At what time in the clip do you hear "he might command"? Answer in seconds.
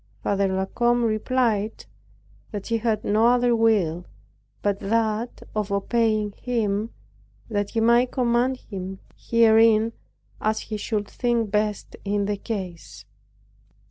7.69-8.57